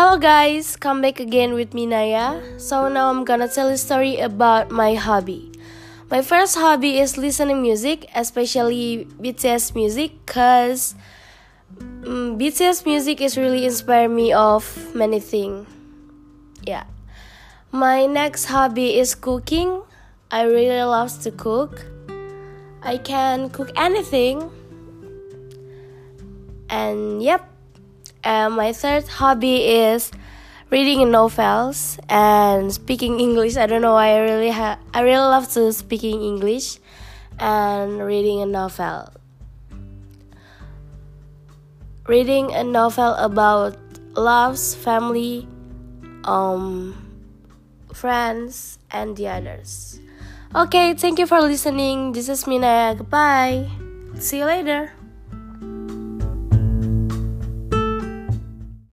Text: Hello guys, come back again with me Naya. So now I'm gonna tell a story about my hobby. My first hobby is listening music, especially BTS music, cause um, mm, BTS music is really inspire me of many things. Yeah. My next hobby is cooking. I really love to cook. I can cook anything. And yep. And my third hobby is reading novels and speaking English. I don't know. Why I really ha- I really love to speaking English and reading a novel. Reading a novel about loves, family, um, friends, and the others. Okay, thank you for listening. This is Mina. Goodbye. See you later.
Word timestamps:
Hello 0.00 0.16
guys, 0.16 0.80
come 0.80 1.02
back 1.02 1.20
again 1.20 1.52
with 1.52 1.74
me 1.74 1.84
Naya. 1.84 2.40
So 2.56 2.88
now 2.88 3.10
I'm 3.10 3.22
gonna 3.22 3.48
tell 3.52 3.68
a 3.68 3.76
story 3.76 4.16
about 4.16 4.70
my 4.70 4.94
hobby. 4.94 5.52
My 6.08 6.22
first 6.22 6.56
hobby 6.56 6.98
is 6.98 7.18
listening 7.18 7.60
music, 7.60 8.08
especially 8.14 9.04
BTS 9.20 9.74
music, 9.74 10.24
cause 10.24 10.94
um, 11.78 12.40
mm, 12.40 12.40
BTS 12.40 12.86
music 12.86 13.20
is 13.20 13.36
really 13.36 13.66
inspire 13.66 14.08
me 14.08 14.32
of 14.32 14.64
many 14.94 15.20
things. 15.20 15.68
Yeah. 16.64 16.84
My 17.70 18.06
next 18.06 18.46
hobby 18.46 18.96
is 18.96 19.14
cooking. 19.14 19.82
I 20.30 20.48
really 20.48 20.80
love 20.80 21.12
to 21.24 21.30
cook. 21.30 21.84
I 22.80 22.96
can 22.96 23.50
cook 23.50 23.68
anything. 23.76 24.48
And 26.70 27.22
yep. 27.22 27.59
And 28.22 28.54
my 28.54 28.72
third 28.72 29.08
hobby 29.08 29.64
is 29.64 30.12
reading 30.70 31.10
novels 31.10 31.98
and 32.08 32.72
speaking 32.72 33.18
English. 33.18 33.56
I 33.56 33.66
don't 33.66 33.82
know. 33.82 33.94
Why 33.94 34.14
I 34.14 34.20
really 34.20 34.50
ha- 34.50 34.78
I 34.94 35.00
really 35.00 35.26
love 35.26 35.50
to 35.54 35.72
speaking 35.72 36.22
English 36.22 36.78
and 37.38 37.98
reading 38.04 38.40
a 38.42 38.46
novel. 38.46 39.10
Reading 42.06 42.52
a 42.52 42.64
novel 42.64 43.14
about 43.14 43.76
loves, 44.14 44.74
family, 44.74 45.46
um, 46.24 46.94
friends, 47.92 48.78
and 48.90 49.16
the 49.16 49.28
others. 49.28 50.00
Okay, 50.54 50.94
thank 50.94 51.18
you 51.18 51.26
for 51.26 51.40
listening. 51.40 52.12
This 52.12 52.28
is 52.28 52.46
Mina. 52.46 52.94
Goodbye. 52.98 53.70
See 54.18 54.38
you 54.38 54.44
later. 54.44 54.90